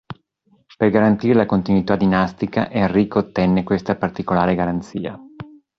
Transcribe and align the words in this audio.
Per 0.77 0.89
garantire 0.89 1.35
la 1.35 1.45
continuità 1.45 1.95
dinastica 1.95 2.71
Enrico 2.71 3.19
ottenne 3.19 3.61
questa 3.61 3.95
particolare 3.95 4.55
garanzia. 4.55 5.15